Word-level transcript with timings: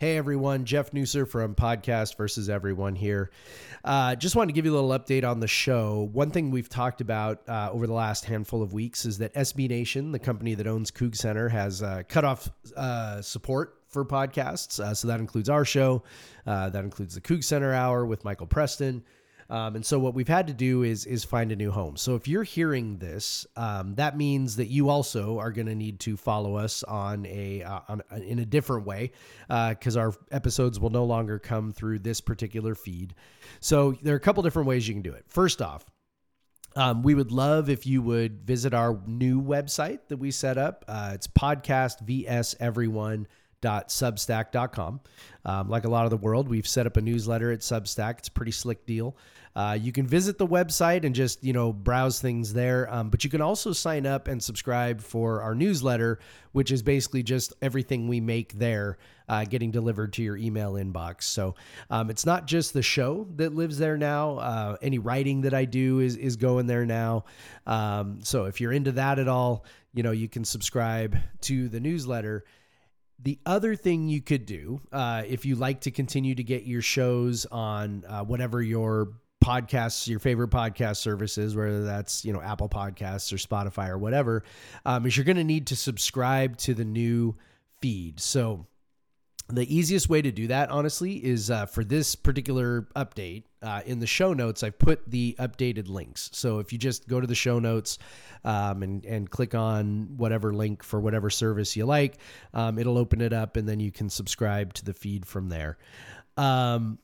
Hey 0.00 0.16
everyone, 0.16 0.64
Jeff 0.64 0.92
Nusser 0.92 1.28
from 1.28 1.54
Podcast 1.54 2.16
versus 2.16 2.48
Everyone 2.48 2.94
here. 2.94 3.30
Uh, 3.84 4.14
just 4.14 4.34
wanted 4.34 4.46
to 4.46 4.52
give 4.54 4.64
you 4.64 4.72
a 4.72 4.78
little 4.80 4.98
update 4.98 5.28
on 5.28 5.40
the 5.40 5.46
show. 5.46 6.08
One 6.14 6.30
thing 6.30 6.50
we've 6.50 6.70
talked 6.70 7.02
about 7.02 7.46
uh, 7.46 7.68
over 7.70 7.86
the 7.86 7.92
last 7.92 8.24
handful 8.24 8.62
of 8.62 8.72
weeks 8.72 9.04
is 9.04 9.18
that 9.18 9.34
SB 9.34 9.68
Nation, 9.68 10.10
the 10.10 10.18
company 10.18 10.54
that 10.54 10.66
owns 10.66 10.90
Coug 10.90 11.14
Center, 11.14 11.50
has 11.50 11.82
uh, 11.82 12.02
cut 12.08 12.24
off 12.24 12.48
uh, 12.78 13.20
support 13.20 13.82
for 13.88 14.02
podcasts. 14.06 14.80
Uh, 14.80 14.94
so 14.94 15.06
that 15.06 15.20
includes 15.20 15.50
our 15.50 15.66
show, 15.66 16.02
uh, 16.46 16.70
that 16.70 16.82
includes 16.82 17.14
the 17.14 17.20
Coug 17.20 17.44
Center 17.44 17.74
Hour 17.74 18.06
with 18.06 18.24
Michael 18.24 18.46
Preston. 18.46 19.04
Um, 19.50 19.74
and 19.74 19.84
so 19.84 19.98
what 19.98 20.14
we've 20.14 20.28
had 20.28 20.46
to 20.46 20.54
do 20.54 20.84
is 20.84 21.06
is 21.06 21.24
find 21.24 21.50
a 21.50 21.56
new 21.56 21.72
home. 21.72 21.96
So 21.96 22.14
if 22.14 22.28
you're 22.28 22.44
hearing 22.44 22.98
this, 22.98 23.46
um, 23.56 23.94
that 23.96 24.16
means 24.16 24.56
that 24.56 24.68
you 24.68 24.88
also 24.88 25.38
are 25.38 25.50
going 25.50 25.66
to 25.66 25.74
need 25.74 25.98
to 26.00 26.16
follow 26.16 26.54
us 26.54 26.84
on 26.84 27.26
a 27.26 27.64
uh, 27.64 27.80
on, 27.88 28.02
in 28.22 28.38
a 28.38 28.46
different 28.46 28.86
way 28.86 29.10
because 29.48 29.96
uh, 29.96 30.00
our 30.00 30.14
episodes 30.30 30.78
will 30.78 30.90
no 30.90 31.04
longer 31.04 31.40
come 31.40 31.72
through 31.72 31.98
this 31.98 32.20
particular 32.20 32.76
feed. 32.76 33.14
So 33.58 33.96
there 34.02 34.14
are 34.14 34.18
a 34.18 34.20
couple 34.20 34.42
different 34.44 34.68
ways 34.68 34.86
you 34.86 34.94
can 34.94 35.02
do 35.02 35.12
it. 35.12 35.24
First 35.28 35.60
off. 35.60 35.84
Um, 36.76 37.02
we 37.02 37.16
would 37.16 37.32
love 37.32 37.68
if 37.68 37.84
you 37.84 38.00
would 38.00 38.46
visit 38.46 38.72
our 38.72 39.00
new 39.04 39.42
website 39.42 39.98
that 40.06 40.18
we 40.18 40.30
set 40.30 40.56
up. 40.56 40.84
Uh, 40.86 41.10
it's 41.14 41.26
podcast 41.26 41.98
vs 42.02 42.54
everyone 42.60 43.26
substack.com. 43.62 45.00
Um, 45.44 45.68
like 45.68 45.84
a 45.84 45.88
lot 45.88 46.04
of 46.04 46.10
the 46.10 46.16
world, 46.16 46.48
we've 46.48 46.66
set 46.66 46.86
up 46.86 46.96
a 46.96 47.00
newsletter 47.00 47.50
at 47.52 47.60
Substack. 47.60 48.18
It's 48.18 48.28
a 48.28 48.32
pretty 48.32 48.52
slick 48.52 48.86
deal. 48.86 49.16
Uh, 49.56 49.76
you 49.80 49.90
can 49.90 50.06
visit 50.06 50.38
the 50.38 50.46
website 50.46 51.04
and 51.04 51.12
just 51.14 51.42
you 51.42 51.52
know 51.52 51.72
browse 51.72 52.20
things 52.20 52.52
there, 52.52 52.92
um, 52.92 53.10
but 53.10 53.24
you 53.24 53.30
can 53.30 53.40
also 53.40 53.72
sign 53.72 54.06
up 54.06 54.28
and 54.28 54.40
subscribe 54.40 55.00
for 55.00 55.42
our 55.42 55.56
newsletter, 55.56 56.20
which 56.52 56.70
is 56.70 56.82
basically 56.82 57.22
just 57.22 57.52
everything 57.60 58.06
we 58.06 58.20
make 58.20 58.52
there 58.52 58.96
uh, 59.28 59.44
getting 59.44 59.72
delivered 59.72 60.12
to 60.12 60.22
your 60.22 60.36
email 60.36 60.74
inbox. 60.74 61.24
So 61.24 61.56
um, 61.90 62.10
it's 62.10 62.24
not 62.24 62.46
just 62.46 62.72
the 62.74 62.82
show 62.82 63.26
that 63.36 63.52
lives 63.52 63.76
there 63.76 63.96
now. 63.96 64.38
Uh, 64.38 64.76
any 64.82 64.98
writing 64.98 65.40
that 65.40 65.54
I 65.54 65.64
do 65.64 65.98
is 65.98 66.16
is 66.16 66.36
going 66.36 66.66
there 66.66 66.86
now. 66.86 67.24
Um, 67.66 68.20
so 68.22 68.44
if 68.44 68.60
you're 68.60 68.72
into 68.72 68.92
that 68.92 69.18
at 69.18 69.26
all, 69.26 69.64
you 69.92 70.04
know 70.04 70.12
you 70.12 70.28
can 70.28 70.44
subscribe 70.44 71.16
to 71.42 71.68
the 71.68 71.80
newsletter. 71.80 72.44
The 73.22 73.38
other 73.44 73.74
thing 73.74 74.08
you 74.08 74.22
could 74.22 74.46
do, 74.46 74.80
uh, 74.92 75.22
if 75.26 75.44
you 75.44 75.56
like 75.56 75.82
to 75.82 75.90
continue 75.90 76.34
to 76.34 76.42
get 76.42 76.64
your 76.64 76.80
shows 76.80 77.44
on 77.46 78.04
uh, 78.08 78.24
whatever 78.24 78.62
your 78.62 79.12
podcasts, 79.44 80.08
your 80.08 80.18
favorite 80.18 80.50
podcast 80.50 80.96
services, 80.98 81.54
whether 81.54 81.84
that's 81.84 82.24
you 82.24 82.32
know 82.32 82.40
Apple 82.40 82.68
Podcasts 82.68 83.32
or 83.32 83.36
Spotify 83.36 83.88
or 83.88 83.98
whatever, 83.98 84.42
um, 84.86 85.06
is 85.06 85.16
you're 85.16 85.24
going 85.24 85.36
to 85.36 85.44
need 85.44 85.66
to 85.68 85.76
subscribe 85.76 86.56
to 86.58 86.74
the 86.74 86.84
new 86.84 87.36
feed. 87.80 88.20
So 88.20 88.66
the 89.56 89.74
easiest 89.74 90.08
way 90.08 90.22
to 90.22 90.30
do 90.30 90.46
that, 90.48 90.70
honestly, 90.70 91.24
is 91.24 91.50
uh, 91.50 91.66
for 91.66 91.84
this 91.84 92.14
particular 92.14 92.88
update 92.96 93.44
uh, 93.62 93.82
in 93.86 93.98
the 93.98 94.06
show 94.06 94.32
notes. 94.32 94.62
I've 94.62 94.78
put 94.78 95.08
the 95.10 95.36
updated 95.38 95.88
links. 95.88 96.30
So 96.32 96.58
if 96.58 96.72
you 96.72 96.78
just 96.78 97.08
go 97.08 97.20
to 97.20 97.26
the 97.26 97.34
show 97.34 97.58
notes 97.58 97.98
um, 98.44 98.82
and 98.82 99.04
and 99.04 99.30
click 99.30 99.54
on 99.54 100.16
whatever 100.16 100.52
link 100.52 100.82
for 100.82 101.00
whatever 101.00 101.30
service 101.30 101.76
you 101.76 101.86
like, 101.86 102.18
um, 102.54 102.78
it'll 102.78 102.98
open 102.98 103.20
it 103.20 103.32
up, 103.32 103.56
and 103.56 103.68
then 103.68 103.80
you 103.80 103.92
can 103.92 104.08
subscribe 104.10 104.72
to 104.74 104.84
the 104.84 104.94
feed 104.94 105.26
from 105.26 105.48
there. 105.48 105.78
Um, 106.36 106.98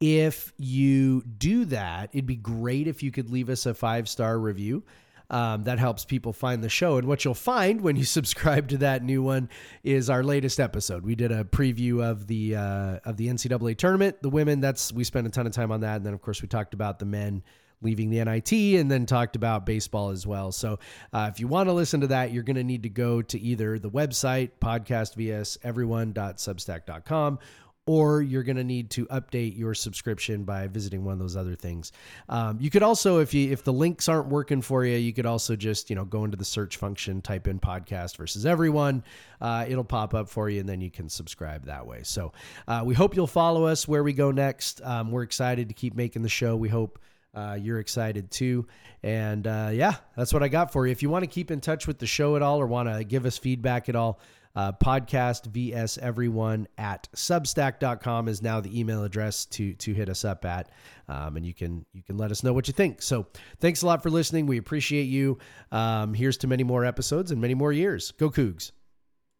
if 0.00 0.52
you 0.58 1.22
do 1.22 1.64
that, 1.66 2.10
it'd 2.12 2.26
be 2.26 2.36
great 2.36 2.86
if 2.86 3.02
you 3.02 3.10
could 3.10 3.30
leave 3.30 3.48
us 3.48 3.66
a 3.66 3.74
five 3.74 4.08
star 4.08 4.38
review. 4.38 4.84
Um, 5.28 5.64
that 5.64 5.80
helps 5.80 6.04
people 6.04 6.32
find 6.32 6.62
the 6.62 6.68
show. 6.68 6.98
And 6.98 7.08
what 7.08 7.24
you'll 7.24 7.34
find 7.34 7.80
when 7.80 7.96
you 7.96 8.04
subscribe 8.18 8.68
to 8.68 8.78
that 8.78 9.02
new 9.02 9.22
one 9.22 9.48
is 9.82 10.08
our 10.08 10.22
latest 10.22 10.60
episode. 10.60 11.02
We 11.04 11.16
did 11.16 11.32
a 11.32 11.42
preview 11.42 12.02
of 12.04 12.28
the 12.28 12.54
uh, 12.54 12.98
of 13.04 13.16
the 13.16 13.26
NCAA 13.26 13.76
tournament. 13.76 14.22
The 14.22 14.30
women, 14.30 14.60
that's 14.60 14.92
we 14.92 15.02
spent 15.02 15.26
a 15.26 15.30
ton 15.30 15.46
of 15.46 15.52
time 15.52 15.72
on 15.72 15.80
that, 15.80 15.96
and 15.96 16.06
then 16.06 16.14
of 16.14 16.22
course 16.22 16.42
we 16.42 16.48
talked 16.48 16.74
about 16.74 17.00
the 17.00 17.06
men 17.06 17.42
leaving 17.82 18.10
the 18.10 18.24
NIT, 18.24 18.52
and 18.52 18.90
then 18.90 19.06
talked 19.06 19.36
about 19.36 19.66
baseball 19.66 20.10
as 20.10 20.26
well. 20.26 20.50
So 20.50 20.78
uh, 21.12 21.30
if 21.32 21.40
you 21.40 21.46
want 21.46 21.68
to 21.68 21.72
listen 21.72 22.00
to 22.00 22.06
that, 22.08 22.32
you're 22.32 22.42
going 22.42 22.56
to 22.56 22.64
need 22.64 22.84
to 22.84 22.88
go 22.88 23.20
to 23.22 23.38
either 23.38 23.78
the 23.78 23.90
website 23.90 24.50
podcast 24.60 25.14
vs 25.14 25.58
everyone.substack.com 25.62 27.38
or 27.86 28.20
you're 28.20 28.42
going 28.42 28.56
to 28.56 28.64
need 28.64 28.90
to 28.90 29.06
update 29.06 29.56
your 29.56 29.72
subscription 29.72 30.42
by 30.42 30.66
visiting 30.66 31.04
one 31.04 31.12
of 31.12 31.18
those 31.20 31.36
other 31.36 31.54
things. 31.54 31.92
Um, 32.28 32.58
you 32.60 32.68
could 32.68 32.82
also, 32.82 33.20
if 33.20 33.32
you 33.32 33.52
if 33.52 33.62
the 33.62 33.72
links 33.72 34.08
aren't 34.08 34.26
working 34.26 34.60
for 34.60 34.84
you, 34.84 34.96
you 34.96 35.12
could 35.12 35.26
also 35.26 35.54
just 35.54 35.88
you 35.88 35.96
know 35.96 36.04
go 36.04 36.24
into 36.24 36.36
the 36.36 36.44
search 36.44 36.76
function, 36.76 37.22
type 37.22 37.46
in 37.46 37.60
podcast 37.60 38.16
versus 38.16 38.44
everyone. 38.44 39.04
Uh, 39.40 39.64
it'll 39.68 39.84
pop 39.84 40.14
up 40.14 40.28
for 40.28 40.50
you, 40.50 40.60
and 40.60 40.68
then 40.68 40.80
you 40.80 40.90
can 40.90 41.08
subscribe 41.08 41.66
that 41.66 41.86
way. 41.86 42.00
So 42.02 42.32
uh, 42.66 42.82
we 42.84 42.94
hope 42.94 43.14
you'll 43.14 43.26
follow 43.28 43.66
us 43.66 43.86
where 43.86 44.02
we 44.02 44.12
go 44.12 44.32
next. 44.32 44.80
Um, 44.82 45.12
we're 45.12 45.22
excited 45.22 45.68
to 45.68 45.74
keep 45.74 45.94
making 45.94 46.22
the 46.22 46.28
show. 46.28 46.56
We 46.56 46.68
hope. 46.68 46.98
Uh, 47.34 47.58
you're 47.60 47.80
excited 47.80 48.30
too. 48.30 48.66
And 49.02 49.46
uh, 49.46 49.68
yeah, 49.70 49.96
that's 50.16 50.32
what 50.32 50.42
I 50.42 50.48
got 50.48 50.72
for 50.72 50.86
you. 50.86 50.92
If 50.92 51.02
you 51.02 51.10
want 51.10 51.22
to 51.22 51.26
keep 51.26 51.50
in 51.50 51.60
touch 51.60 51.86
with 51.86 51.98
the 51.98 52.06
show 52.06 52.34
at 52.34 52.40
all 52.40 52.58
or 52.58 52.66
want 52.66 52.88
to 52.88 53.04
give 53.04 53.26
us 53.26 53.36
feedback 53.36 53.90
at 53.90 53.94
all, 53.94 54.18
uh, 54.56 54.72
podcast 54.72 55.46
vs 55.46 55.98
everyone 55.98 56.66
at 56.78 57.08
substack.com 57.14 58.26
is 58.26 58.42
now 58.42 58.60
the 58.60 58.78
email 58.78 59.04
address 59.04 59.44
to 59.44 59.74
to 59.74 59.92
hit 59.94 60.08
us 60.08 60.24
up 60.24 60.44
at 60.44 60.70
um, 61.08 61.36
and 61.36 61.46
you 61.46 61.54
can 61.54 61.84
you 61.92 62.02
can 62.02 62.16
let 62.16 62.30
us 62.30 62.42
know 62.42 62.52
what 62.52 62.66
you 62.66 62.72
think. 62.72 63.02
So 63.02 63.26
thanks 63.60 63.82
a 63.82 63.86
lot 63.86 64.02
for 64.02 64.10
listening. 64.10 64.46
We 64.46 64.58
appreciate 64.58 65.04
you. 65.04 65.38
Um, 65.70 66.14
here's 66.14 66.38
to 66.38 66.46
many 66.46 66.64
more 66.64 66.84
episodes 66.84 67.30
and 67.30 67.40
many 67.40 67.54
more 67.54 67.72
years. 67.72 68.12
Go 68.12 68.30
cougs 68.30 68.72